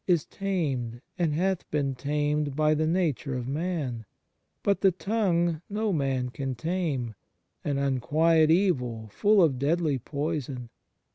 [0.07, 4.03] is tamed, and hath been tamed, by the nature of man:
[4.63, 7.13] but the tongue no man can tame,
[7.63, 10.71] an unquiet evil, full of deadly poison.